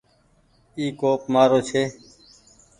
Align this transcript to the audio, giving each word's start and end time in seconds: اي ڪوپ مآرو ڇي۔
اي 0.77 0.85
ڪوپ 0.99 1.21
مآرو 1.33 1.59
ڇي۔ 1.69 1.83